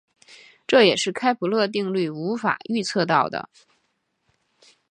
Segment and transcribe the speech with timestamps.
[0.65, 3.47] 这也是开普勒定律无法预测到的。